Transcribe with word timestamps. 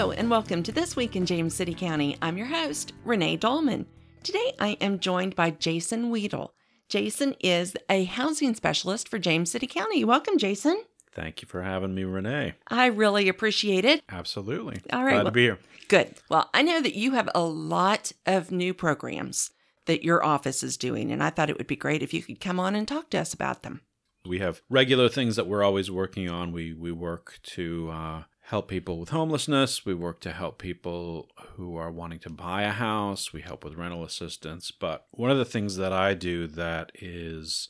Hello, 0.00 0.12
and 0.12 0.30
welcome 0.30 0.62
to 0.62 0.72
This 0.72 0.96
Week 0.96 1.14
in 1.14 1.26
James 1.26 1.54
City 1.54 1.74
County. 1.74 2.16
I'm 2.22 2.38
your 2.38 2.46
host, 2.46 2.94
Renee 3.04 3.36
Dolman. 3.36 3.84
Today 4.22 4.54
I 4.58 4.78
am 4.80 4.98
joined 4.98 5.36
by 5.36 5.50
Jason 5.50 6.10
Wiedel. 6.10 6.52
Jason 6.88 7.36
is 7.40 7.76
a 7.90 8.04
housing 8.04 8.54
specialist 8.54 9.10
for 9.10 9.18
James 9.18 9.50
City 9.50 9.66
County. 9.66 10.02
Welcome, 10.02 10.38
Jason. 10.38 10.84
Thank 11.12 11.42
you 11.42 11.48
for 11.48 11.60
having 11.64 11.94
me, 11.94 12.04
Renee. 12.04 12.54
I 12.68 12.86
really 12.86 13.28
appreciate 13.28 13.84
it. 13.84 14.02
Absolutely. 14.08 14.80
All 14.90 15.04
right. 15.04 15.10
Glad 15.10 15.16
well, 15.16 15.24
to 15.26 15.32
be 15.32 15.42
here. 15.42 15.58
Good. 15.88 16.14
Well, 16.30 16.48
I 16.54 16.62
know 16.62 16.80
that 16.80 16.96
you 16.96 17.12
have 17.12 17.28
a 17.34 17.42
lot 17.42 18.10
of 18.24 18.50
new 18.50 18.72
programs 18.72 19.50
that 19.84 20.02
your 20.02 20.24
office 20.24 20.62
is 20.62 20.78
doing, 20.78 21.12
and 21.12 21.22
I 21.22 21.28
thought 21.28 21.50
it 21.50 21.58
would 21.58 21.66
be 21.66 21.76
great 21.76 22.02
if 22.02 22.14
you 22.14 22.22
could 22.22 22.40
come 22.40 22.58
on 22.58 22.74
and 22.74 22.88
talk 22.88 23.10
to 23.10 23.18
us 23.18 23.34
about 23.34 23.64
them. 23.64 23.82
We 24.24 24.38
have 24.38 24.62
regular 24.70 25.10
things 25.10 25.36
that 25.36 25.46
we're 25.46 25.62
always 25.62 25.90
working 25.90 26.30
on. 26.30 26.52
We 26.52 26.72
we 26.72 26.90
work 26.90 27.38
to 27.42 27.90
uh, 27.90 28.22
help 28.50 28.66
people 28.66 28.98
with 28.98 29.10
homelessness. 29.10 29.86
We 29.86 29.94
work 29.94 30.20
to 30.22 30.32
help 30.32 30.58
people 30.58 31.28
who 31.54 31.76
are 31.76 31.90
wanting 31.92 32.18
to 32.20 32.30
buy 32.30 32.62
a 32.62 32.72
house. 32.72 33.32
We 33.32 33.42
help 33.42 33.62
with 33.62 33.76
rental 33.76 34.02
assistance. 34.02 34.72
But 34.72 35.06
one 35.12 35.30
of 35.30 35.38
the 35.38 35.44
things 35.44 35.76
that 35.76 35.92
I 35.92 36.14
do 36.14 36.48
that 36.48 36.90
is 36.96 37.68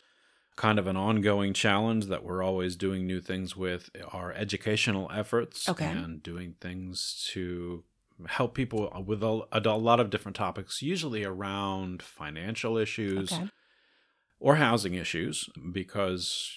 kind 0.56 0.78
of 0.78 0.86
an 0.86 0.96
ongoing 0.96 1.52
challenge 1.52 2.06
that 2.06 2.24
we're 2.24 2.42
always 2.42 2.76
doing 2.76 3.06
new 3.06 3.20
things 3.20 3.54
with 3.54 3.90
are 4.10 4.32
educational 4.32 5.10
efforts 5.12 5.68
Okay. 5.68 5.84
and 5.84 6.22
doing 6.22 6.54
things 6.62 7.28
to 7.32 7.84
help 8.26 8.54
people 8.54 8.90
with 9.06 9.22
a, 9.22 9.42
a 9.52 9.60
lot 9.76 10.00
of 10.00 10.08
different 10.08 10.36
topics, 10.36 10.80
usually 10.80 11.24
around 11.24 12.02
financial 12.02 12.78
issues 12.78 13.30
Okay. 13.30 13.50
or 14.38 14.56
housing 14.56 14.94
issues, 14.94 15.50
because 15.72 16.56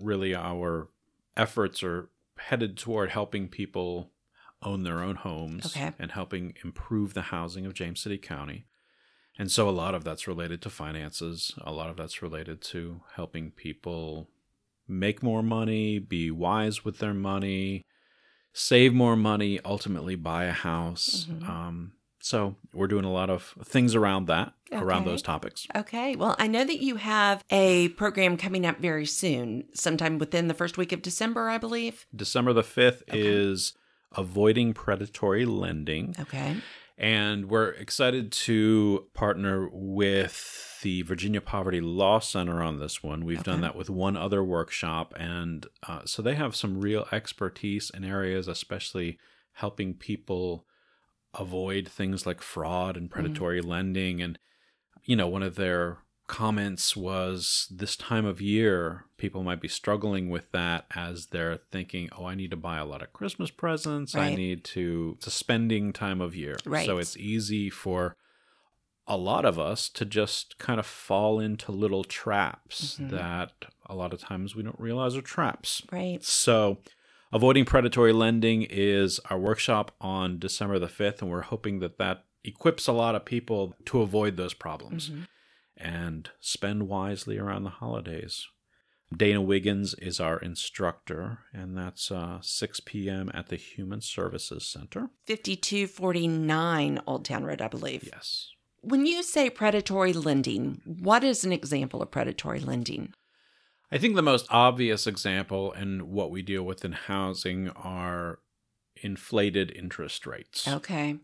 really 0.00 0.36
our 0.36 0.88
efforts 1.36 1.82
are 1.82 2.10
headed 2.48 2.76
toward 2.76 3.10
helping 3.10 3.48
people 3.48 4.12
own 4.62 4.82
their 4.82 5.00
own 5.02 5.16
homes 5.16 5.66
Okay. 5.66 5.92
and 5.98 6.12
helping 6.12 6.54
improve 6.64 7.14
the 7.14 7.22
housing 7.22 7.64
of 7.66 7.74
James 7.74 8.00
City 8.00 8.18
County. 8.18 8.66
And 9.38 9.50
so 9.50 9.68
a 9.68 9.70
lot 9.70 9.94
of 9.94 10.04
that's 10.04 10.28
related 10.28 10.60
to 10.62 10.70
finances, 10.70 11.54
a 11.62 11.72
lot 11.72 11.88
of 11.88 11.96
that's 11.96 12.20
related 12.20 12.60
to 12.62 13.02
helping 13.14 13.52
people 13.52 14.28
make 14.86 15.22
more 15.22 15.42
money, 15.42 15.98
be 15.98 16.30
wise 16.30 16.84
with 16.84 16.98
their 16.98 17.14
money, 17.14 17.82
save 18.52 18.92
more 18.92 19.16
money, 19.16 19.60
ultimately 19.64 20.14
buy 20.16 20.44
a 20.44 20.52
house. 20.52 21.26
Mhm. 21.30 21.48
Um, 21.48 21.92
so 22.20 22.56
we're 22.72 22.86
doing 22.86 23.04
a 23.04 23.12
lot 23.12 23.30
of 23.30 23.54
things 23.64 23.94
around 23.94 24.26
that, 24.26 24.52
around 24.72 25.04
those 25.06 25.22
topics. 25.22 25.66
Okay. 25.74 26.16
Well, 26.16 26.36
I 26.38 26.46
know 26.46 26.64
that 26.64 26.80
you 26.80 26.96
have 26.96 27.44
a 27.50 27.88
program 27.90 28.36
coming 28.36 28.66
up 28.66 28.78
very 28.78 29.06
soon, 29.06 29.64
sometime 29.74 30.18
within 30.18 30.48
the 30.48 30.54
first 30.54 30.76
week 30.78 30.92
of 30.92 31.02
December, 31.02 31.48
I 31.48 31.58
believe. 31.58 32.06
December 32.14 32.52
the 32.52 32.62
5th 32.62 33.02
Okay. 33.08 33.20
is 33.20 33.72
Avoiding 34.16 34.74
Predatory 34.74 35.44
Lending. 35.46 36.14
Okay. 36.20 36.56
And 36.98 37.48
we're 37.48 37.70
excited 37.70 38.30
to 38.32 39.06
partner 39.14 39.70
with 39.72 40.78
the 40.82 41.00
Virginia 41.02 41.40
Poverty 41.40 41.80
Law 41.80 42.18
Center 42.18 42.62
on 42.62 42.78
this 42.78 43.02
one. 43.02 43.24
We've 43.24 43.42
done 43.42 43.62
that 43.62 43.74
with 43.74 43.88
one 43.88 44.18
other 44.18 44.44
workshop. 44.44 45.14
And 45.18 45.66
uh, 45.88 46.02
so 46.04 46.20
they 46.20 46.34
have 46.34 46.54
some 46.54 46.78
real 46.80 47.06
expertise 47.10 47.90
in 47.94 48.04
areas, 48.04 48.48
especially 48.48 49.18
helping 49.54 49.94
people 49.94 50.66
avoid 51.38 51.88
things 51.88 52.26
like 52.26 52.40
fraud 52.42 52.96
and 52.96 53.10
predatory 53.10 53.60
lending. 53.60 54.20
And, 54.20 54.38
you 55.04 55.16
know, 55.16 55.28
one 55.28 55.42
of 55.42 55.54
their 55.56 55.98
comments 56.26 56.96
was 56.96 57.66
this 57.70 57.96
time 57.96 58.24
of 58.24 58.40
year, 58.40 59.04
people 59.16 59.42
might 59.42 59.60
be 59.60 59.68
struggling 59.68 60.28
with 60.30 60.50
that 60.52 60.86
as 60.94 61.26
they're 61.26 61.58
thinking, 61.72 62.08
oh, 62.16 62.24
I 62.24 62.34
need 62.34 62.50
to 62.52 62.56
buy 62.56 62.78
a 62.78 62.84
lot 62.84 63.02
of 63.02 63.12
Christmas 63.12 63.50
presents. 63.50 64.14
I 64.14 64.34
need 64.34 64.64
to, 64.66 65.14
it's 65.18 65.26
a 65.26 65.30
spending 65.30 65.92
time 65.92 66.20
of 66.20 66.36
year. 66.36 66.56
Right. 66.64 66.86
So 66.86 66.98
it's 66.98 67.16
easy 67.16 67.68
for 67.70 68.16
a 69.08 69.16
lot 69.16 69.44
of 69.44 69.58
us 69.58 69.88
to 69.88 70.04
just 70.04 70.56
kind 70.58 70.78
of 70.78 70.86
fall 70.86 71.40
into 71.40 71.72
little 71.72 72.04
traps 72.04 72.98
Mhm. 73.00 73.10
that 73.10 73.52
a 73.86 73.96
lot 73.96 74.12
of 74.12 74.20
times 74.20 74.54
we 74.54 74.62
don't 74.62 74.78
realize 74.78 75.16
are 75.16 75.22
traps. 75.22 75.82
Right. 75.90 76.22
So, 76.22 76.78
avoiding 77.32 77.64
predatory 77.64 78.12
lending 78.12 78.62
is 78.68 79.20
our 79.30 79.38
workshop 79.38 79.94
on 80.00 80.38
December 80.38 80.78
the 80.78 80.86
5th, 80.88 81.22
and 81.22 81.30
we're 81.30 81.42
hoping 81.42 81.80
that 81.80 81.98
that 81.98 82.24
equips 82.44 82.86
a 82.86 82.92
lot 82.92 83.14
of 83.14 83.24
people 83.24 83.74
to 83.86 84.00
avoid 84.00 84.36
those 84.36 84.54
problems 84.54 85.10
Mhm. 85.10 85.26
and 85.76 86.30
spend 86.40 86.88
wisely 86.88 87.38
around 87.38 87.64
the 87.64 87.70
holidays. 87.70 88.46
Dana 89.14 89.42
Wiggins 89.42 89.94
is 89.94 90.20
our 90.20 90.38
instructor, 90.38 91.40
and 91.52 91.76
that's 91.76 92.10
uh, 92.12 92.38
6 92.42 92.80
p.m. 92.80 93.28
at 93.34 93.48
the 93.48 93.56
Human 93.56 94.00
Services 94.00 94.64
Center. 94.68 95.10
5249 95.26 97.00
Old 97.06 97.24
Town 97.24 97.44
Road, 97.44 97.60
I 97.60 97.68
believe. 97.68 98.04
Yes. 98.12 98.50
When 98.82 99.06
you 99.06 99.22
say 99.22 99.50
predatory 99.50 100.12
lending, 100.12 100.80
what 100.84 101.24
is 101.24 101.44
an 101.44 101.52
example 101.52 102.00
of 102.02 102.10
predatory 102.10 102.60
lending? 102.60 103.12
I 103.92 103.98
think 103.98 104.14
the 104.14 104.22
most 104.22 104.46
obvious 104.50 105.06
example 105.06 105.72
and 105.72 106.02
what 106.02 106.30
we 106.30 106.42
deal 106.42 106.62
with 106.62 106.84
in 106.84 106.92
housing 106.92 107.68
are 107.70 108.38
inflated 109.02 109.72
interest 109.74 110.26
rates. 110.26 110.68
Okay. 110.68 111.18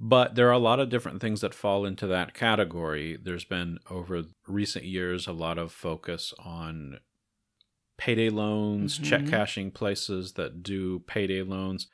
But 0.00 0.34
there 0.34 0.48
are 0.48 0.52
a 0.52 0.58
lot 0.58 0.80
of 0.80 0.90
different 0.90 1.20
things 1.20 1.40
that 1.40 1.54
fall 1.54 1.86
into 1.86 2.06
that 2.08 2.34
category. 2.34 3.16
There's 3.16 3.44
been 3.44 3.78
over 3.90 4.24
recent 4.46 4.84
years 4.84 5.26
a 5.26 5.32
lot 5.32 5.56
of 5.56 5.72
focus 5.72 6.34
on 6.38 6.98
payday 7.96 8.28
loans, 8.28 8.98
check 8.98 9.22
Mhm. 9.22 9.30
cashing 9.30 9.70
places 9.70 10.32
that 10.34 10.62
do 10.62 10.98
payday 11.00 11.42
loans. 11.42 11.86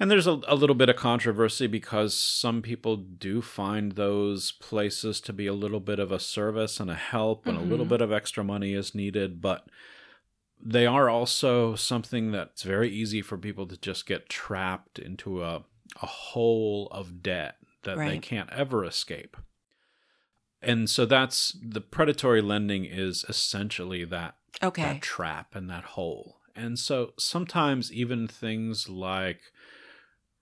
And 0.00 0.10
there's 0.10 0.28
a, 0.28 0.40
a 0.46 0.54
little 0.54 0.76
bit 0.76 0.88
of 0.88 0.96
controversy 0.96 1.66
because 1.66 2.14
some 2.14 2.62
people 2.62 2.96
do 2.96 3.42
find 3.42 3.92
those 3.92 4.52
places 4.52 5.20
to 5.22 5.32
be 5.32 5.46
a 5.48 5.52
little 5.52 5.80
bit 5.80 5.98
of 5.98 6.12
a 6.12 6.20
service 6.20 6.78
and 6.78 6.88
a 6.90 6.94
help, 6.94 7.48
and 7.48 7.58
a 7.58 7.60
little 7.62 7.84
Mhm. 7.84 7.88
bit 7.90 8.00
of 8.00 8.12
extra 8.12 8.44
money 8.44 8.74
is 8.74 8.94
needed. 8.94 9.40
But 9.40 9.68
they 10.60 10.86
are 10.86 11.08
also 11.08 11.74
something 11.74 12.30
that's 12.30 12.62
very 12.62 12.90
easy 12.90 13.22
for 13.22 13.36
people 13.36 13.66
to 13.66 13.76
just 13.76 14.06
get 14.06 14.28
trapped 14.28 14.98
into 15.00 15.42
a, 15.42 15.64
a 16.00 16.06
hole 16.06 16.88
of 16.92 17.22
debt 17.22 17.56
that 17.82 17.96
they 17.96 18.18
can't 18.18 18.50
ever 18.50 18.84
escape. 18.84 19.36
And 20.60 20.90
so 20.90 21.06
that's 21.06 21.56
the 21.62 21.80
predatory 21.80 22.42
lending 22.42 22.84
is 22.84 23.24
essentially 23.28 24.04
that 24.06 24.36
Okay. 24.62 24.82
that 24.82 25.00
trap 25.02 25.54
and 25.54 25.70
that 25.70 25.84
hole. 25.84 26.36
And 26.56 26.76
so 26.78 27.12
sometimes 27.18 27.92
even 27.92 28.26
things 28.26 28.88
like 28.88 29.40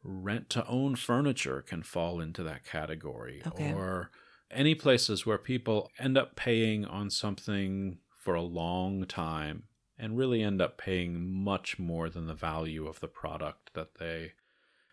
rent 0.07 0.49
to 0.51 0.67
own 0.67 0.95
furniture 0.97 1.61
can 1.63 1.83
fall 1.83 2.21
into 2.21 2.43
that 2.45 2.65
category 2.65 3.43
Okay. 3.47 3.73
or 3.73 4.11
any 4.51 4.75
places 4.75 5.27
where 5.27 5.39
people 5.39 5.91
end 5.99 6.17
up 6.17 6.37
paying 6.37 6.85
on 6.85 7.11
something 7.11 7.99
for 8.23 8.35
a 8.35 8.43
long 8.43 9.05
time 9.07 9.65
and 9.99 10.17
really 10.17 10.43
end 10.43 10.61
up 10.63 10.79
paying 10.79 11.29
much 11.45 11.79
more 11.79 12.09
than 12.09 12.27
the 12.27 12.35
value 12.35 12.87
of 12.87 13.01
the 13.01 13.09
product 13.09 13.73
that 13.75 13.97
they 13.99 14.33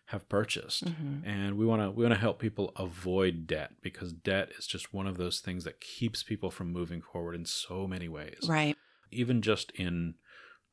have 0.06 0.28
purchased 0.28 0.84
Mhm. 0.84 1.22
and 1.24 1.56
we 1.56 1.64
want 1.64 1.80
to 1.80 1.90
we 1.90 2.04
want 2.04 2.14
to 2.14 2.20
help 2.20 2.38
people 2.38 2.72
avoid 2.76 3.46
debt 3.46 3.72
because 3.80 4.12
debt 4.12 4.50
is 4.58 4.66
just 4.66 4.92
one 4.92 5.06
of 5.06 5.16
those 5.16 5.40
things 5.40 5.64
that 5.64 5.80
keeps 5.80 6.22
people 6.22 6.50
from 6.50 6.70
moving 6.72 7.00
forward 7.00 7.34
in 7.34 7.44
so 7.46 7.86
many 7.86 8.08
ways 8.08 8.40
Right. 8.46 8.76
even 9.10 9.40
just 9.40 9.70
in 9.72 10.16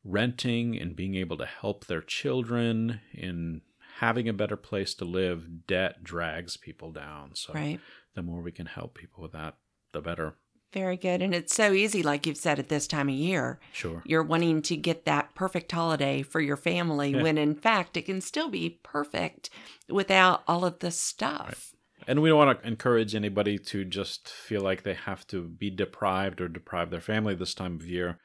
renting 0.03 0.77
and 0.79 0.95
being 0.95 1.15
able 1.15 1.37
to 1.37 1.45
help 1.45 1.85
their 1.85 2.01
children 2.01 2.99
in 3.13 3.61
having 4.01 4.27
a 4.27 4.33
better 4.33 4.57
place 4.57 4.95
to 4.95 5.05
live 5.05 5.67
debt 5.67 6.03
drags 6.03 6.57
people 6.57 6.91
down 6.91 7.35
so 7.35 7.53
Right. 7.53 7.79
the 8.15 8.23
more 8.23 8.41
we 8.41 8.51
can 8.51 8.65
help 8.65 8.95
people 8.97 9.21
with 9.23 9.31
that 9.33 9.57
the 9.93 10.01
better 10.01 10.33
Very 10.73 10.95
good. 10.95 11.21
And 11.21 11.35
it's 11.35 11.53
so 11.53 11.73
easy, 11.73 12.01
like 12.01 12.25
you've 12.25 12.37
said, 12.37 12.57
at 12.57 12.69
this 12.69 12.87
time 12.87 13.09
of 13.09 13.15
year. 13.15 13.59
sure 13.73 14.01
You're 14.05 14.23
wanting 14.23 14.61
to 14.63 14.77
get 14.77 15.03
that 15.05 15.35
perfect 15.35 15.69
holiday 15.71 16.21
for 16.23 16.39
your 16.39 16.55
family 16.57 17.11
Yeah. 17.11 17.21
when 17.23 17.37
in 17.37 17.55
fact 17.55 17.97
it 17.97 18.03
can 18.03 18.21
still 18.21 18.49
be 18.49 18.79
perfect 18.81 19.49
without 19.89 20.43
all 20.47 20.63
of 20.65 20.79
the 20.79 20.89
stuff. 20.91 21.73
and 22.07 22.21
we 22.21 22.29
don't 22.29 22.37
want 22.39 22.59
to 22.61 22.67
encourage 22.67 23.13
anybody 23.13 23.59
to 23.59 23.83
just 23.85 24.29
feel 24.29 24.61
like 24.61 24.81
they 24.83 24.93
have 24.95 25.27
to 25.27 25.43
be 25.43 25.69
deprived 25.69 26.41
or 26.41 26.47
deprive 26.47 26.89
their 26.89 27.01
family 27.01 27.35
this 27.35 27.53
time 27.53 27.75
of 27.75 27.85
year 27.85 28.17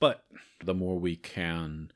but 0.00 0.24
the 0.64 0.74
more 0.74 0.98
we 0.98 1.14
can 1.16 1.90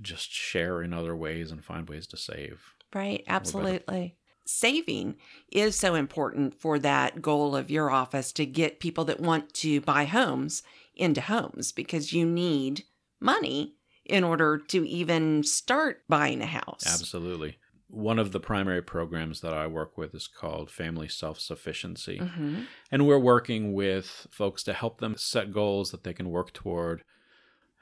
just 0.00 0.30
share 0.30 0.82
in 0.82 0.92
other 0.92 1.14
ways 1.16 1.50
and 1.50 1.64
find 1.64 1.88
ways 1.88 2.06
to 2.08 2.16
save 2.16 2.74
Right. 2.94 3.24
Absolutely. 3.26 4.16
Saving 4.44 5.16
is 5.50 5.76
so 5.76 5.94
important 5.94 6.60
for 6.60 6.78
that 6.80 7.22
goal 7.22 7.54
of 7.54 7.70
your 7.70 7.90
office 7.90 8.32
to 8.32 8.44
get 8.44 8.80
people 8.80 9.04
that 9.06 9.20
want 9.20 9.54
to 9.54 9.80
buy 9.80 10.04
homes 10.04 10.62
into 10.94 11.20
homes 11.20 11.72
because 11.72 12.12
you 12.12 12.26
need 12.26 12.84
money 13.20 13.76
in 14.04 14.24
order 14.24 14.58
to 14.58 14.86
even 14.86 15.44
start 15.44 16.02
buying 16.08 16.42
a 16.42 16.46
house. 16.46 16.84
Absolutely. 16.86 17.58
One 17.88 18.18
of 18.18 18.32
the 18.32 18.40
primary 18.40 18.82
programs 18.82 19.40
that 19.42 19.54
I 19.54 19.66
work 19.68 19.96
with 19.96 20.14
is 20.14 20.26
called 20.26 20.70
Family 20.70 21.08
Self 21.08 21.38
Sufficiency. 21.38 22.18
hmm 22.18 22.62
And 22.90 23.06
we're 23.06 23.18
working 23.18 23.72
with 23.74 24.26
folks 24.30 24.62
to 24.64 24.72
help 24.72 24.98
them 24.98 25.14
set 25.16 25.52
goals 25.52 25.92
that 25.92 26.02
they 26.02 26.12
can 26.12 26.30
work 26.30 26.52
toward, 26.52 27.04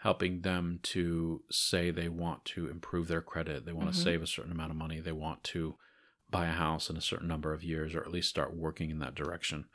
helping 0.02 0.41
them 0.43 0.79
to 0.82 1.43
say 1.50 1.91
they 1.91 2.08
want 2.08 2.44
to 2.44 2.69
improve 2.69 3.06
their 3.08 3.20
credit, 3.23 3.64
they 3.67 3.73
want 3.73 3.88
Mhm. 3.91 3.94
to 3.94 3.99
save 4.00 4.23
a 4.23 4.26
certain 4.26 4.52
amount 4.52 4.70
of 4.70 4.76
money, 4.76 4.99
they 5.00 5.12
want 5.12 5.43
to 5.44 5.76
buy 6.31 6.47
a 6.47 6.52
house 6.52 6.88
in 6.88 6.97
a 6.97 7.00
certain 7.02 7.29
number 7.29 7.52
of 7.52 7.62
years, 7.64 7.94
or 7.94 8.00
at 8.02 8.11
least 8.11 8.29
start 8.29 8.55
working 8.55 8.91
in 8.91 8.99
that 9.00 9.14
direction. 9.14 9.67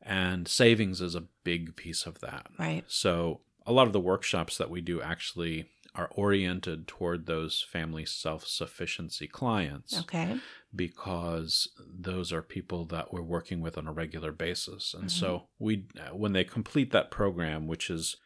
And 0.00 0.46
savings 0.46 1.00
is 1.00 1.14
a 1.14 1.28
big 1.44 1.74
piece 1.76 2.06
of 2.06 2.20
that. 2.20 2.46
Right. 2.58 2.84
So, 2.86 3.40
a 3.66 3.72
lot 3.72 3.86
of 3.88 3.92
the 3.92 4.00
workshops 4.00 4.56
that 4.58 4.70
we 4.70 4.80
do 4.80 5.02
actually 5.02 5.68
are 5.96 6.08
oriented 6.12 6.86
toward 6.86 7.26
those 7.26 7.60
family 7.62 8.04
self 8.06 8.46
sufficiency 8.46 9.26
clients 9.26 9.98
Okay. 10.00 10.38
because 10.74 11.68
those 11.78 12.32
are 12.32 12.42
people 12.42 12.84
that 12.86 13.12
we're 13.12 13.22
working 13.22 13.60
with 13.60 13.76
on 13.76 13.88
a 13.88 13.92
regular 13.92 14.30
basis. 14.30 14.94
And 14.94 15.10
so 15.10 15.48
we 15.58 15.86
when 16.12 16.32
they 16.32 16.44
complete 16.44 16.92
that 16.92 17.10
program 17.10 17.66
which 17.66 17.90
is 17.90 18.16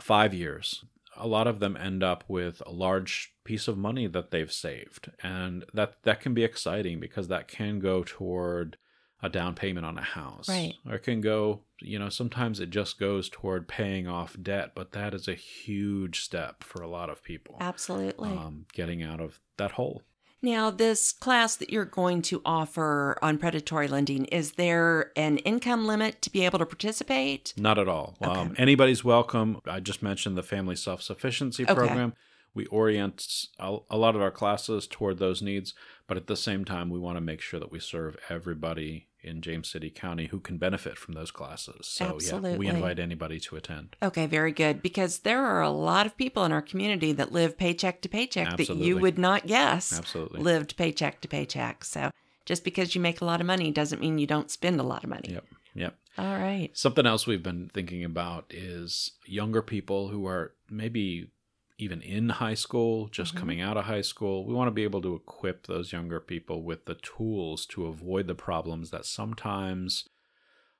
5 0.00 0.34
years, 0.34 0.84
a 1.16 1.26
lot 1.26 1.46
of 1.46 1.60
them 1.60 1.76
end 1.76 2.02
up 2.02 2.24
with 2.28 2.62
a 2.66 2.72
large 2.72 3.34
piece 3.44 3.68
of 3.68 3.76
money 3.76 4.06
that 4.06 4.30
they've 4.30 4.52
saved. 4.52 5.10
And 5.22 5.64
that 5.74 6.02
that 6.04 6.20
can 6.20 6.34
be 6.34 6.44
exciting 6.44 7.00
because 7.00 7.28
that 7.28 7.48
can 7.48 7.78
go 7.78 8.02
toward 8.02 8.76
a 9.22 9.28
down 9.28 9.54
payment 9.54 9.86
on 9.86 9.98
a 9.98 10.02
house. 10.02 10.48
Right. 10.48 10.74
Or 10.86 10.96
it 10.96 11.04
can 11.04 11.20
go, 11.20 11.60
you 11.80 11.98
know, 11.98 12.08
sometimes 12.08 12.58
it 12.58 12.70
just 12.70 12.98
goes 12.98 13.28
toward 13.28 13.68
paying 13.68 14.08
off 14.08 14.36
debt, 14.40 14.72
but 14.74 14.92
that 14.92 15.14
is 15.14 15.28
a 15.28 15.34
huge 15.34 16.22
step 16.22 16.64
for 16.64 16.82
a 16.82 16.88
lot 16.88 17.08
of 17.08 17.22
people. 17.22 17.56
Absolutely. 17.60 18.30
Um, 18.30 18.66
getting 18.72 19.02
out 19.02 19.20
of 19.20 19.40
that 19.58 19.72
hole. 19.72 20.02
Now, 20.44 20.70
this 20.70 21.12
class 21.12 21.54
that 21.56 21.70
you're 21.70 21.84
going 21.84 22.20
to 22.22 22.42
offer 22.44 23.16
on 23.22 23.38
predatory 23.38 23.86
lending, 23.86 24.24
is 24.26 24.52
there 24.52 25.12
an 25.16 25.38
income 25.38 25.86
limit 25.86 26.20
to 26.22 26.30
be 26.30 26.44
able 26.44 26.58
to 26.58 26.66
participate? 26.66 27.54
Not 27.56 27.78
at 27.78 27.86
all. 27.86 28.16
Okay. 28.20 28.30
Um, 28.40 28.54
anybody's 28.58 29.04
welcome. 29.04 29.60
I 29.66 29.78
just 29.78 30.02
mentioned 30.02 30.36
the 30.36 30.42
family 30.42 30.74
self 30.74 31.00
sufficiency 31.00 31.62
Okay. 31.62 31.74
program. 31.74 32.14
We 32.54 32.66
orient 32.66 33.24
a, 33.58 33.78
a 33.88 33.96
lot 33.96 34.16
of 34.16 34.20
our 34.20 34.32
classes 34.32 34.86
toward 34.86 35.18
those 35.18 35.40
needs, 35.42 35.74
but 36.08 36.16
at 36.16 36.26
the 36.26 36.36
same 36.36 36.64
time, 36.64 36.90
we 36.90 36.98
want 36.98 37.16
to 37.16 37.20
make 37.22 37.40
sure 37.40 37.60
that 37.60 37.70
we 37.72 37.78
serve 37.78 38.16
everybody 38.28 39.06
in 39.22 39.40
James 39.40 39.68
City 39.68 39.90
County 39.90 40.26
who 40.26 40.40
can 40.40 40.58
benefit 40.58 40.98
from 40.98 41.14
those 41.14 41.30
classes. 41.30 41.86
So, 41.86 42.18
yeah, 42.20 42.56
we 42.56 42.66
invite 42.68 42.98
anybody 42.98 43.38
to 43.40 43.56
attend. 43.56 43.96
Okay, 44.02 44.26
very 44.26 44.52
good. 44.52 44.82
Because 44.82 45.20
there 45.20 45.44
are 45.44 45.62
a 45.62 45.70
lot 45.70 46.06
of 46.06 46.16
people 46.16 46.44
in 46.44 46.52
our 46.52 46.62
community 46.62 47.12
that 47.12 47.32
live 47.32 47.56
paycheck 47.56 48.02
to 48.02 48.08
paycheck 48.08 48.56
that 48.56 48.76
you 48.76 48.98
would 48.98 49.18
not 49.18 49.46
guess 49.46 49.96
Absolutely. 49.96 50.40
lived 50.40 50.76
paycheck 50.76 51.20
to 51.20 51.28
paycheck. 51.28 51.84
So 51.84 52.10
just 52.44 52.64
because 52.64 52.94
you 52.94 53.00
make 53.00 53.20
a 53.20 53.24
lot 53.24 53.40
of 53.40 53.46
money 53.46 53.70
doesn't 53.70 54.00
mean 54.00 54.18
you 54.18 54.26
don't 54.26 54.50
spend 54.50 54.80
a 54.80 54.84
lot 54.84 55.04
of 55.04 55.10
money. 55.10 55.30
Yep. 55.32 55.44
Yep. 55.74 55.94
All 56.18 56.38
right. 56.38 56.70
Something 56.74 57.06
else 57.06 57.26
we've 57.26 57.42
been 57.42 57.70
thinking 57.72 58.04
about 58.04 58.46
is 58.50 59.12
younger 59.24 59.62
people 59.62 60.08
who 60.08 60.26
are 60.26 60.52
maybe 60.68 61.30
even 61.82 62.00
in 62.02 62.28
high 62.28 62.54
school, 62.54 63.08
just 63.08 63.34
Mhm. 63.34 63.38
coming 63.38 63.60
out 63.60 63.76
of 63.76 63.84
high 63.86 64.00
school. 64.12 64.44
We 64.46 64.54
want 64.54 64.68
to 64.68 64.72
be 64.80 64.84
able 64.84 65.02
to 65.02 65.14
equip 65.14 65.66
those 65.66 65.92
younger 65.92 66.20
people 66.20 66.62
with 66.62 66.84
the 66.86 66.94
tools 66.96 67.66
to 67.66 67.86
avoid 67.86 68.26
the 68.26 68.34
problems 68.34 68.90
that 68.90 69.04
sometimes 69.06 70.08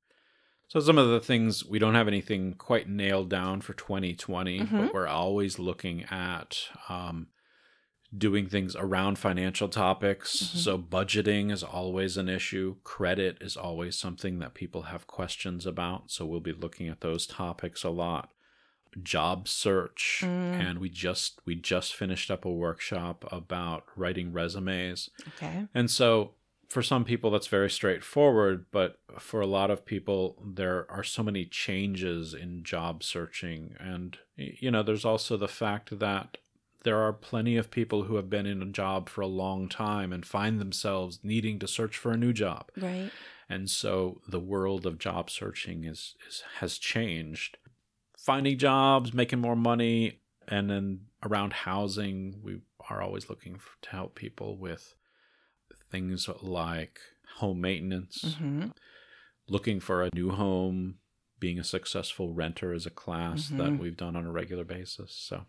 So, 0.67 0.79
some 0.79 0.97
of 0.97 1.09
the 1.09 1.19
things 1.19 1.63
we 1.65 1.79
don't 1.79 1.95
have 1.95 2.07
anything 2.07 2.53
quite 2.55 2.89
nailed 2.89 3.29
down 3.29 3.61
for 3.61 3.73
2020, 3.73 4.59
Mhm. 4.61 4.71
but 4.71 4.93
we're 4.93 5.07
always 5.07 5.59
looking 5.59 6.03
at 6.05 6.57
um, 6.89 7.27
doing 8.17 8.47
things 8.47 8.75
around 8.75 9.19
financial 9.19 9.67
topics. 9.69 10.35
Mhm. 10.37 10.57
So, 10.57 10.77
budgeting 10.79 11.51
is 11.51 11.63
always 11.63 12.17
an 12.17 12.29
issue, 12.29 12.77
credit 12.83 13.37
is 13.41 13.55
always 13.57 13.97
something 13.97 14.39
that 14.39 14.53
people 14.53 14.83
have 14.83 15.05
questions 15.07 15.65
about. 15.65 16.09
So, 16.11 16.25
we'll 16.25 16.39
be 16.39 16.53
looking 16.53 16.87
at 16.87 17.01
those 17.01 17.27
topics 17.27 17.83
a 17.83 17.89
lot. 17.89 18.31
Job 19.03 19.47
search, 19.49 20.21
Mm. 20.23 20.27
and 20.59 20.79
we 20.79 20.89
just 20.89 21.41
we 21.45 21.53
just 21.55 21.93
finished 21.93 22.31
up 22.31 22.45
a 22.45 22.49
workshop 22.51 23.25
about 23.31 23.83
writing 23.97 24.31
resumes. 24.31 25.09
Okay. 25.35 25.67
And 25.73 25.91
so 25.91 26.35
for 26.67 26.81
some 26.81 27.05
people 27.05 27.31
that's 27.31 27.47
very 27.47 27.69
straightforward, 27.69 28.65
but 28.71 28.99
for 29.19 29.41
a 29.41 29.47
lot 29.47 29.71
of 29.71 29.85
people 29.85 30.41
there 30.45 30.89
are 30.89 31.03
so 31.03 31.23
many 31.23 31.45
changes 31.45 32.33
in 32.33 32.63
job 32.63 33.03
searching 33.03 33.75
and 33.79 34.17
you 34.35 34.69
know 34.69 34.83
there's 34.83 35.05
also 35.05 35.37
the 35.37 35.47
fact 35.47 35.99
that 35.99 36.37
there 36.85 37.01
are 37.01 37.11
plenty 37.11 37.57
of 37.57 37.71
people 37.71 38.03
who 38.03 38.15
have 38.15 38.29
been 38.29 38.45
in 38.45 38.61
a 38.61 38.67
job 38.67 39.09
for 39.09 39.21
a 39.21 39.27
long 39.27 39.67
time 39.67 40.13
and 40.13 40.23
find 40.25 40.61
themselves 40.61 41.19
needing 41.23 41.57
to 41.57 41.67
search 41.67 41.97
for 41.97 42.11
a 42.11 42.17
new 42.17 42.31
job. 42.31 42.69
Right. 42.77 43.09
And 43.49 43.69
so 43.69 44.21
the 44.27 44.39
world 44.39 44.85
of 44.85 44.99
job 44.99 45.31
searching 45.31 45.83
is, 45.83 46.15
is 46.27 46.43
has 46.59 46.77
changed. 46.77 47.57
Finding 48.17 48.59
jobs, 48.59 49.13
making 49.13 49.39
more 49.39 49.55
money, 49.55 50.19
and 50.47 50.69
then 50.69 51.01
around 51.23 51.53
housing, 51.53 52.39
we 52.43 52.59
are 52.87 53.01
always 53.01 53.29
looking 53.29 53.55
f 53.55 53.77
to 53.81 53.89
help 53.89 54.13
people 54.13 54.55
with 54.55 54.95
things 55.91 56.27
like 56.41 56.99
home 57.37 57.61
maintenance, 57.61 58.35
hmm 58.37 58.67
looking 59.47 59.79
for 59.79 60.01
a 60.03 60.09
new 60.15 60.31
home, 60.31 60.95
being 61.39 61.59
a 61.59 61.63
successful 61.63 62.33
renter 62.33 62.73
is 62.73 62.87
a 62.87 62.89
class 62.89 63.49
that 63.49 63.73
Mhm. 63.73 63.77
we've 63.77 63.95
done 63.97 64.15
on 64.15 64.25
a 64.25 64.31
regular 64.31 64.63
basis. 64.63 65.11
So 65.15 65.45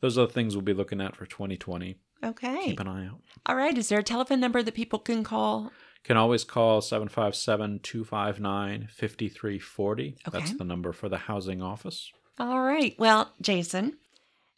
those 0.00 0.18
are 0.18 0.26
the 0.26 0.32
things 0.32 0.56
we'll 0.56 0.62
be 0.64 0.72
looking 0.74 1.00
at 1.00 1.14
for 1.14 1.26
2020. 1.26 1.96
Okay. 2.24 2.64
Keep 2.64 2.80
an 2.80 2.88
eye 2.88 3.06
out. 3.06 3.20
All 3.46 3.54
right. 3.54 3.78
Is 3.78 3.88
there 3.88 4.00
a 4.00 4.02
telephone 4.02 4.40
number 4.40 4.64
that 4.64 4.74
people 4.74 4.98
can 4.98 5.22
call? 5.22 5.70
Can 6.02 6.16
always 6.16 6.42
call 6.42 6.80
757 6.80 7.78
259 7.80 8.88
5340. 8.90 10.16
That's 10.32 10.54
the 10.56 10.64
number 10.64 10.92
for 10.92 11.08
the 11.08 11.18
housing 11.18 11.62
office. 11.62 12.10
All 12.40 12.62
right. 12.62 12.96
Well, 12.98 13.32
Jason, 13.40 13.98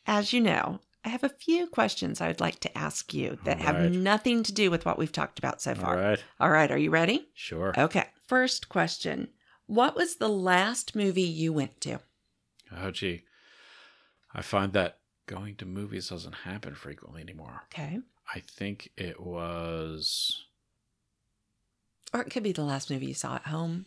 as 0.06 0.32
you 0.32 0.40
know, 0.40 0.80
I 1.04 1.10
have 1.10 1.24
a 1.24 1.28
few 1.28 1.66
questions 1.66 2.20
I 2.20 2.28
would 2.28 2.40
like 2.40 2.60
to 2.60 2.78
ask 2.78 3.14
you 3.14 3.38
that 3.44 3.58
All 3.58 3.62
have 3.64 3.76
right. 3.76 3.90
nothing 3.92 4.42
to 4.42 4.52
do 4.52 4.70
with 4.70 4.84
what 4.84 4.98
we've 4.98 5.12
talked 5.12 5.38
about 5.38 5.62
so 5.62 5.74
far. 5.74 5.94
All 5.96 6.02
right. 6.02 6.24
All 6.40 6.50
right. 6.50 6.70
Are 6.70 6.78
you 6.78 6.90
ready? 6.90 7.28
Sure. 7.34 7.72
Okay. 7.78 8.06
First 8.26 8.68
question 8.68 9.28
What 9.66 9.94
was 9.96 10.16
the 10.16 10.28
last 10.28 10.94
movie 10.96 11.22
you 11.22 11.52
went 11.52 11.80
to? 11.82 12.00
Oh, 12.76 12.90
gee. 12.90 13.22
I 14.34 14.42
find 14.42 14.72
that 14.72 14.98
going 15.26 15.54
to 15.56 15.64
movies 15.66 16.08
doesn't 16.08 16.34
happen 16.44 16.74
frequently 16.74 17.22
anymore. 17.22 17.62
Okay. 17.72 18.00
I 18.34 18.40
think 18.40 18.90
it 18.96 19.20
was. 19.20 20.44
Or 22.12 22.20
it 22.20 22.30
could 22.30 22.42
be 22.42 22.52
the 22.52 22.62
last 22.64 22.90
movie 22.90 23.06
you 23.06 23.14
saw 23.14 23.36
at 23.36 23.46
home. 23.46 23.86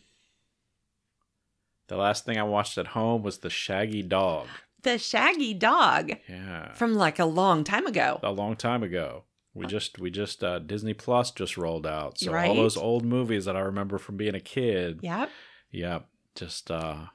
The 1.88 1.96
last 1.96 2.24
thing 2.24 2.38
I 2.38 2.42
watched 2.44 2.78
at 2.78 2.88
home 2.88 3.22
was 3.22 3.38
The 3.38 3.50
Shaggy 3.50 4.02
Dog. 4.02 4.46
The 4.82 4.98
Shaggy 4.98 5.54
Dog 5.54 6.12
Yeah. 6.28 6.72
from 6.74 6.94
like 6.94 7.18
a 7.18 7.24
long 7.24 7.64
time 7.64 7.86
ago. 7.86 8.18
a 8.22 8.32
long 8.32 8.56
time 8.56 8.82
ago. 8.82 9.24
We 9.54 9.66
just 9.66 9.98
we 9.98 10.10
just 10.10 10.42
uh, 10.42 10.58
Disney 10.60 10.94
Plus 10.94 11.30
just 11.30 11.56
rolled 11.58 11.86
out, 11.86 12.18
so 12.18 12.32
Right. 12.32 12.48
all 12.48 12.54
those 12.56 12.76
old 12.76 13.04
movies 13.04 13.44
that 13.44 13.54
I 13.56 13.60
remember 13.60 13.98
from 13.98 14.16
being 14.16 14.34
a 14.34 14.40
kid. 14.40 15.00
Yep. 15.02 15.28
yep 15.70 16.06
just 16.34 16.70
uh, 16.70 17.06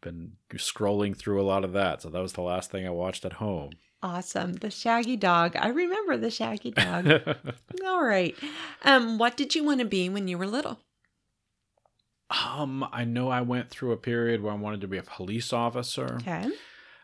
been 0.00 0.34
scrolling 0.54 1.16
through 1.16 1.42
a 1.42 1.44
lot 1.44 1.64
of 1.64 1.72
that. 1.72 2.00
So 2.02 2.10
that 2.10 2.22
was 2.22 2.34
the 2.34 2.42
last 2.42 2.70
thing 2.70 2.86
I 2.86 2.90
watched 2.90 3.24
at 3.24 3.34
home. 3.34 3.70
Awesome. 4.04 4.52
The 4.52 4.70
shaggy 4.70 5.16
dog. 5.16 5.56
I 5.56 5.68
remember 5.68 6.16
the 6.16 6.30
shaggy 6.30 6.70
dog. 6.70 7.08
All 7.84 8.04
right. 8.04 8.36
Um, 8.84 9.18
what 9.18 9.36
did 9.36 9.54
you 9.56 9.64
want 9.64 9.80
to 9.80 9.86
be 9.86 10.08
when 10.08 10.28
you 10.28 10.38
were 10.38 10.46
little? 10.46 10.78
um, 12.30 12.86
I 12.92 13.04
know 13.04 13.28
I 13.28 13.40
went 13.42 13.70
through 13.70 13.92
a 13.92 13.96
period 13.96 14.42
where 14.42 14.52
I 14.52 14.56
wanted 14.56 14.80
to 14.82 14.88
be 14.88 14.98
a 14.98 15.02
police 15.02 15.52
officer. 15.52 16.16
Okay. 16.20 16.48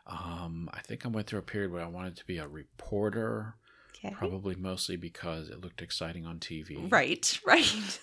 Um, 0.06 0.68
I 0.72 0.80
think 0.80 1.04
I 1.04 1.08
went 1.08 1.26
through 1.26 1.38
a 1.40 1.42
period 1.42 1.72
where 1.72 1.82
I 1.82 1.88
wanted 1.88 2.16
to 2.16 2.24
be 2.26 2.38
a 2.38 2.48
reporter, 2.48 3.54
Okay. 4.02 4.14
probably 4.14 4.54
mostly 4.54 4.96
because 4.96 5.48
it 5.50 5.60
looked 5.60 5.82
exciting 5.82 6.24
on 6.26 6.38
TV. 6.38 6.90
Right, 6.90 7.38
right. 7.46 7.98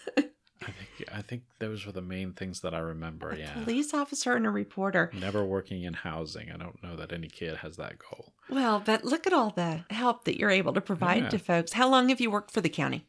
I 0.60 0.72
think 0.72 1.10
I 1.14 1.22
think 1.22 1.44
those 1.60 1.86
were 1.86 1.92
the 1.92 2.02
main 2.02 2.34
things 2.34 2.62
that 2.62 2.74
I 2.74 2.80
remember. 2.80 3.30
a 3.30 3.38
yeah. 3.38 3.54
police 3.54 3.94
officer 3.94 4.36
and 4.36 4.46
a 4.46 4.50
reporter. 4.50 5.12
Never 5.14 5.46
working 5.46 5.84
in 5.84 5.94
housing. 5.94 6.52
I 6.52 6.58
don't 6.58 6.82
know 6.84 6.96
that 6.96 7.14
any 7.14 7.28
kid 7.28 7.58
has 7.58 7.78
that 7.78 7.96
goal. 8.00 8.34
Well, 8.50 8.82
but 8.84 9.04
look 9.06 9.28
at 9.28 9.34
all 9.34 9.52
the 9.52 9.86
help 9.92 10.26
that 10.26 10.38
you're 10.40 10.50
able 10.50 10.74
to 10.74 10.82
provide 10.82 11.24
Yeah. 11.24 11.30
to 11.30 11.40
folks. 11.40 11.74
How 11.74 11.88
long 11.88 12.10
have 12.10 12.20
you 12.20 12.32
worked 12.32 12.52
for 12.52 12.62
the 12.62 12.70
county? 12.70 13.06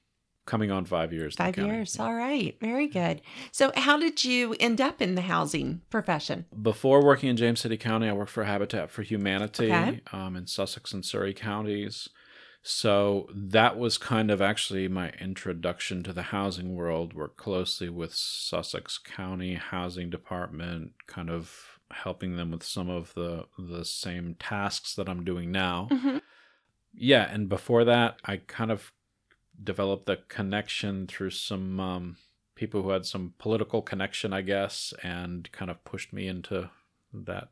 Coming 0.49 0.71
on 0.71 0.87
five 0.87 1.13
years. 1.13 1.35
Five 1.37 1.59
years. 1.59 1.99
All 2.01 2.15
right. 2.15 2.57
Very 2.59 2.87
good. 2.89 3.21
So, 3.53 3.71
how 3.77 3.99
did 3.99 4.25
you 4.25 4.57
end 4.59 4.81
up 4.81 5.03
in 5.03 5.15
the 5.15 5.21
housing 5.21 5.83
profession? 5.91 6.47
Before 6.63 7.05
working 7.05 7.29
in 7.29 7.37
James 7.37 7.61
City 7.61 7.77
County, 7.77 8.09
I 8.09 8.15
worked 8.15 8.31
for 8.31 8.45
Habitat 8.45 8.91
for 8.91 9.03
Humanity 9.03 9.67
Okay. 9.67 10.01
um, 10.11 10.37
in 10.37 10.47
Sussex 10.47 10.95
and 10.95 11.05
Surry 11.05 11.35
counties. 11.35 12.09
So 12.63 13.29
that 13.35 13.79
was 13.79 13.99
kind 13.99 14.31
of 14.31 14.41
actually 14.41 14.89
my 14.89 15.11
introduction 15.21 16.03
to 16.05 16.13
the 16.15 16.23
housing 16.23 16.75
world. 16.75 17.13
Worked 17.13 17.37
closely 17.37 17.91
with 17.91 18.15
Sussex 18.15 18.97
County 18.99 19.55
Housing 19.55 20.09
Department, 20.09 20.93
kind 21.07 21.29
of 21.29 21.79
helping 21.91 22.37
them 22.37 22.51
with 22.53 22.63
some 22.63 22.89
of 22.89 23.13
the 23.15 23.45
the 23.59 23.85
same 23.85 24.35
tasks 24.39 24.95
that 24.95 25.11
I'm 25.11 25.25
doing 25.25 25.53
now. 25.53 25.89
Mhm. 25.91 26.23
Yeah, 26.95 27.31
and 27.31 27.49
before 27.51 27.85
that, 27.85 28.19
I 28.25 28.39
kind 28.39 28.71
of 28.73 28.93
developed 29.63 30.07
the 30.07 30.17
connection 30.29 31.07
through 31.07 31.31
some 31.31 31.81
um, 31.81 32.17
people 32.55 32.83
who 32.83 32.91
had 32.91 33.07
some 33.07 33.35
political 33.39 33.83
connection, 33.83 34.33
I 34.33 34.43
guess, 34.43 34.93
and 35.03 35.51
kind 35.53 35.71
of 35.71 35.85
pushed 35.85 36.13
me 36.13 36.27
into 36.29 36.71
that 37.13 37.49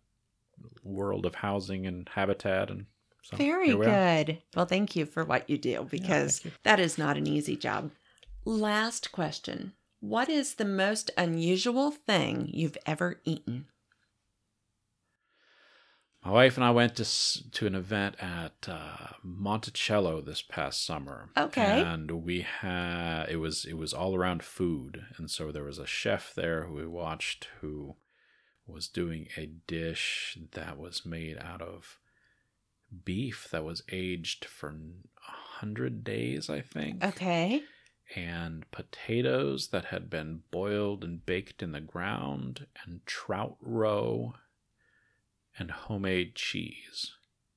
world 0.83 1.27
of 1.27 1.37
housing 1.37 1.87
and 1.87 2.09
habitat. 2.15 2.71
And 2.71 2.87
so 3.23 3.37
Very 3.37 3.75
we 3.75 3.87
are. 3.87 4.25
good. 4.25 4.43
Well, 4.55 4.67
thank 4.67 4.97
you 4.97 5.07
for 5.07 5.25
what 5.25 5.49
you 5.49 5.59
do 5.59 5.87
because 5.91 6.41
thank 6.41 6.55
you. 6.55 6.59
that 6.65 6.81
is 6.81 6.99
not 6.99 7.17
an 7.17 7.27
easy 7.27 7.57
job. 7.57 7.91
Last 8.45 9.13
question 9.13 9.73
What 10.01 10.29
is 10.29 10.55
the 10.55 10.65
most 10.65 11.11
unusual 11.17 11.91
thing 11.91 12.49
you've 12.53 12.79
ever 12.87 13.21
eaten? 13.25 13.67
My 16.27 16.33
wife 16.33 16.57
and 16.57 16.65
I 16.65 16.73
went 16.73 16.97
to 16.97 17.05
to 17.53 17.69
an 17.69 17.77
event 17.77 18.17
at 18.19 18.69
uh, 18.69 19.13
Monticello 19.23 20.21
this 20.21 20.43
past 20.43 20.85
summer. 20.85 21.31
Okay. 21.37 21.81
and 21.81 22.11
we 22.25 22.41
had 22.41 23.27
it 23.29 23.37
was 23.37 23.65
it 23.65 23.75
was 23.75 23.95
all 23.95 24.17
around 24.17 24.43
food, 24.43 25.05
and 25.19 25.31
so 25.31 25.53
there 25.53 25.63
was 25.63 25.79
a 25.79 25.87
chef 25.87 26.35
there 26.35 26.65
who 26.65 26.75
we 26.75 26.87
watched 26.87 27.47
who 27.61 27.95
was 28.67 28.89
doing 28.89 29.29
a 29.37 29.47
dish 29.69 30.37
that 30.55 30.77
was 30.77 31.07
made 31.07 31.39
out 31.39 31.63
of 31.63 32.01
beef 33.05 33.47
that 33.53 33.63
was 33.63 33.85
aged 33.93 34.47
for 34.47 34.71
a 34.71 35.31
hundred 35.61 36.03
days, 36.03 36.51
I 36.51 36.61
think. 36.61 37.05
Okay. 37.05 37.63
And 38.17 38.69
potatoes 38.73 39.69
that 39.69 39.87
had 39.87 40.11
been 40.11 40.43
boiled 40.51 41.05
and 41.05 41.25
baked 41.25 41.63
in 41.63 41.71
the 41.71 41.81
ground, 41.81 42.67
and 42.85 43.07
trout 43.07 43.57
roe, 43.61 44.35
and 45.59 45.71
homemade 45.71 46.35
cheese. 46.35 47.13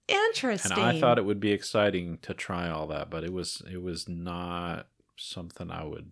Interesting. 0.08 0.72
And 0.72 0.82
I 0.82 1.00
thought 1.00 1.18
it 1.18 1.25
would 1.25 1.39
be 1.39 1.51
exciting 1.51 2.18
to 2.24 2.34
try 2.34 2.70
all 2.70 2.88
that, 2.88 3.10
but 3.10 3.24
it 3.24 3.32
was 3.32 3.62
it 3.72 3.82
was 3.82 4.08
not 4.10 4.88
something 5.15 5.70
I 5.70 5.84
would 5.84 6.12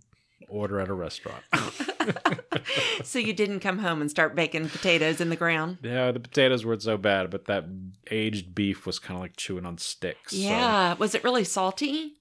order 0.49 0.79
at 0.79 0.89
a 0.89 0.93
restaurant. 0.93 1.43
so 3.03 3.19
you 3.19 3.33
didn't 3.33 3.59
come 3.59 3.79
home 3.79 4.01
and 4.01 4.09
start 4.09 4.35
baking 4.35 4.69
potatoes 4.69 5.19
in 5.19 5.29
the 5.29 5.35
ground? 5.35 5.79
yeah, 5.81 6.11
the 6.11 6.19
potatoes 6.19 6.65
weren't 6.65 6.83
so 6.83 6.97
bad, 6.97 7.29
but 7.29 7.45
that 7.45 7.65
aged 8.11 8.53
beef 8.53 8.85
was 8.85 8.99
kind 8.99 9.17
of 9.17 9.21
like 9.21 9.35
chewing 9.35 9.65
on 9.65 9.77
sticks. 9.77 10.33
so, 10.33 10.37
Yeah. 10.37 10.95
Was 10.95 11.15
it 11.15 11.23
really 11.23 11.43
salty? 11.43 12.13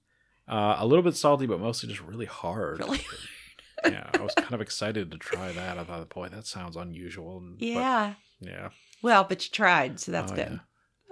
uh, 0.47 0.77
a 0.79 0.87
little 0.87 1.03
bit 1.03 1.15
salty, 1.15 1.45
but 1.45 1.59
mostly 1.59 1.89
just 1.89 2.01
really 2.01 2.25
hard. 2.25 2.79
Really? 2.79 3.01
yeah, 3.85 4.09
I 4.13 4.21
was 4.21 4.33
kind 4.33 4.53
of 4.53 4.61
excited 4.61 5.11
to 5.11 5.17
try 5.17 5.51
that. 5.51 5.77
I 5.77 5.83
thought, 5.83 6.09
boy, 6.09 6.29
that 6.29 6.45
sounds 6.45 6.75
unusual. 6.75 7.43
Yeah. 7.57 8.13
but, 8.39 8.49
Yeah. 8.49 8.69
Well, 9.01 9.23
but 9.23 9.43
you 9.45 9.51
tried, 9.51 9.99
so 9.99 10.11
that's 10.11 10.31
Oh, 10.31 10.35
good. 10.35 10.49
yeah. 10.51 10.57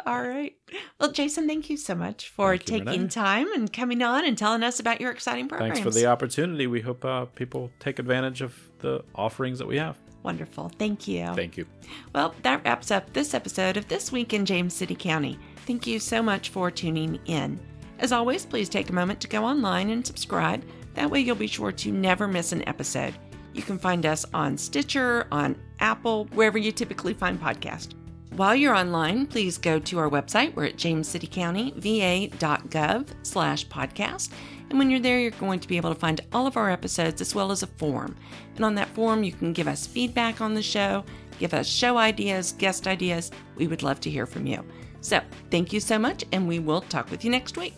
All 0.06 0.22
right. 0.22 0.54
Well, 1.00 1.12
Jason, 1.12 1.48
thank 1.48 1.70
you 1.70 1.78
so 1.78 1.96
much 1.96 2.28
for 2.30 2.54
you, 2.54 2.60
taking 2.60 2.86
Renee. 2.88 3.08
time 3.08 3.48
and 3.54 3.72
coming 3.72 4.02
on 4.02 4.26
and 4.26 4.38
telling 4.38 4.62
us 4.62 4.80
about 4.80 5.00
your 5.00 5.10
exciting 5.12 5.48
programs. 5.48 5.76
Thanks 5.80 5.86
for 5.96 5.98
the 5.98 6.08
opportunity. 6.08 6.68
We 6.68 6.82
hope 6.82 7.06
uh, 7.06 7.26
people 7.26 7.72
take 7.80 7.98
advantage 7.98 8.42
of 8.42 8.54
the 8.80 9.04
offerings 9.16 9.58
that 9.60 9.68
we 9.68 9.78
have. 9.78 9.98
Wonderful. 10.24 10.70
Thank 10.78 11.08
you. 11.08 11.34
Thank 11.34 11.56
you. 11.56 11.66
Well, 12.14 12.36
that 12.42 12.64
wraps 12.66 12.92
up 12.92 13.14
this 13.14 13.34
episode 13.34 13.78
of 13.78 13.88
This 13.88 14.12
Week 14.12 14.34
in 14.34 14.46
James 14.46 14.74
City 14.74 14.96
County. 14.96 15.40
Thank 15.66 15.88
you 15.88 16.00
so 16.00 16.22
much 16.22 16.50
for 16.50 16.70
tuning 16.70 17.20
in. 17.26 17.60
As 18.00 18.12
always, 18.12 18.46
please 18.46 18.68
take 18.68 18.90
a 18.90 18.94
moment 18.94 19.22
to 19.22 19.28
go 19.28 19.46
online 19.46 19.90
and 19.92 20.06
subscribe. 20.06 20.64
That 20.96 21.10
way, 21.10 21.22
you'll 21.22 21.36
be 21.36 21.48
sure 21.48 21.72
to 21.72 21.92
never 21.92 22.28
miss 22.28 22.52
an 22.52 22.68
episode. 22.68 23.14
You 23.56 23.64
can 23.64 23.80
find 23.80 24.06
us 24.06 24.26
on 24.34 24.58
Stitcher, 24.58 25.28
on 25.32 25.56
Apple, 25.80 26.26
wherever 26.34 26.58
you 26.58 26.74
typically 26.74 27.14
find 27.14 27.40
podcasts. 27.40 27.94
While 28.32 28.54
you're 28.54 28.76
online, 28.76 29.28
please 29.28 29.58
go 29.58 29.80
to 29.80 29.98
our 29.98 30.10
website. 30.10 30.54
We're 30.54 30.66
at 30.66 30.76
jamescitycountyva.gov 30.76 33.08
slash 33.24 33.66
podcast. 33.70 34.32
And 34.70 34.78
when 34.78 34.90
you're 34.90 35.00
there, 35.00 35.22
you're 35.22 35.32
going 35.32 35.62
to 35.62 35.70
be 35.70 35.78
able 35.78 35.94
to 35.94 36.00
find 36.00 36.20
all 36.34 36.48
of 36.48 36.58
our 36.58 36.70
episodes 36.70 37.22
as 37.22 37.34
well 37.34 37.50
as 37.50 37.64
a 37.64 37.68
form. 37.68 38.18
And 38.58 38.66
on 38.66 38.76
that 38.76 38.90
form, 38.90 39.24
you 39.24 39.32
can 39.32 39.54
give 39.54 39.70
us 39.70 39.88
feedback 39.88 40.42
on 40.42 40.54
the 40.54 40.62
show, 40.62 41.06
give 41.40 41.54
us 41.54 41.66
show 41.66 41.98
ideas, 41.98 42.52
guest 42.58 42.88
ideas. 42.88 43.32
We 43.56 43.68
would 43.68 43.84
love 43.84 44.02
to 44.02 44.10
hear 44.10 44.26
from 44.26 44.48
you. 44.48 44.66
So 45.00 45.22
thank 45.50 45.72
you 45.72 45.80
so 45.80 45.98
much, 45.98 46.26
and 46.34 46.46
we 46.46 46.60
will 46.60 46.82
talk 46.82 47.10
with 47.10 47.24
you 47.24 47.32
next 47.32 47.56
week. 47.56 47.74